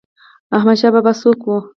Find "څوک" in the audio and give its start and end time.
1.21-1.39